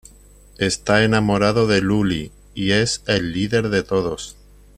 Está 0.57 1.03
enamorado 1.03 1.67
de 1.67 1.79
Luli 1.79 2.31
y 2.55 2.71
es 2.71 3.03
el 3.05 3.33
líder 3.33 3.69
de 3.69 3.83
todos. 3.83 4.35